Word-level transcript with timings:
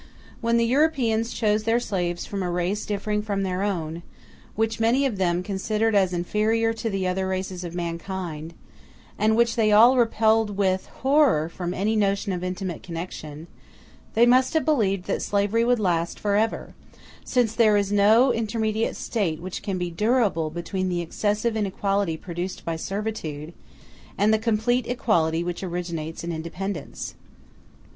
When 0.39 0.57
the 0.57 0.65
Europeans 0.65 1.31
chose 1.31 1.61
their 1.63 1.79
slaves 1.79 2.25
from 2.25 2.41
a 2.41 2.49
race 2.49 2.87
differing 2.87 3.21
from 3.21 3.43
their 3.43 3.61
own, 3.61 4.01
which 4.55 4.79
many 4.79 5.05
of 5.05 5.19
them 5.19 5.43
considered 5.43 5.93
as 5.93 6.11
inferior 6.11 6.73
to 6.73 6.89
the 6.89 7.05
other 7.05 7.27
races 7.27 7.63
of 7.63 7.75
mankind, 7.75 8.55
and 9.19 9.35
which 9.35 9.55
they 9.55 9.71
all 9.71 9.95
repelled 9.97 10.57
with 10.57 10.87
horror 10.87 11.49
from 11.49 11.71
any 11.75 11.95
notion 11.95 12.31
of 12.33 12.43
intimate 12.43 12.81
connection, 12.81 13.45
they 14.15 14.25
must 14.25 14.55
have 14.55 14.65
believed 14.65 15.05
that 15.05 15.21
slavery 15.21 15.63
would 15.63 15.79
last 15.79 16.19
forever; 16.19 16.73
since 17.23 17.53
there 17.53 17.77
is 17.77 17.91
no 17.91 18.33
intermediate 18.33 18.95
state 18.95 19.39
which 19.39 19.61
can 19.61 19.77
be 19.77 19.91
durable 19.91 20.49
between 20.49 20.89
the 20.89 21.01
excessive 21.01 21.55
inequality 21.55 22.17
produced 22.17 22.65
by 22.65 22.75
servitude 22.75 23.53
and 24.17 24.33
the 24.33 24.39
complete 24.39 24.87
equality 24.87 25.43
which 25.43 25.61
originates 25.61 26.23
in 26.23 26.31
independence. 26.31 27.13